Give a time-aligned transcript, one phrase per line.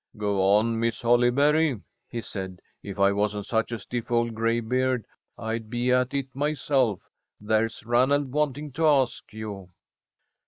[0.17, 2.59] "Go on, Miss Holly berry," he said.
[2.81, 5.05] "If I wasn't such a stiff old graybeard,
[5.37, 7.03] I'd be at it myself.
[7.39, 9.67] There's Ranald wanting to ask you."